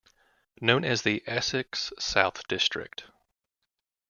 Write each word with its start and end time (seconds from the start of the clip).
Known 0.59 0.83
as 0.83 1.03
the 1.03 1.21
"Essex 1.27 1.93
South" 1.99 2.47
district. 2.47 3.03